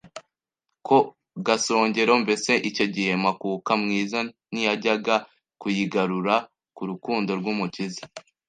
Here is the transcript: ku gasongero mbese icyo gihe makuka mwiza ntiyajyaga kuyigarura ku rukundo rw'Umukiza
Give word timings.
ku 0.85 0.97
gasongero 1.47 2.13
mbese 2.23 2.51
icyo 2.69 2.85
gihe 2.95 3.11
makuka 3.25 3.71
mwiza 3.83 4.19
ntiyajyaga 4.51 5.15
kuyigarura 5.61 6.35
ku 6.75 6.81
rukundo 6.89 7.31
rw'Umukiza 7.39 8.03